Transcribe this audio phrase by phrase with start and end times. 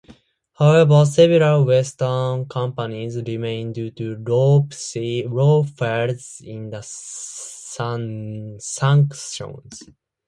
[0.53, 5.29] However, several Western companies remain due to loopholes in
[6.71, 8.59] the sanctions.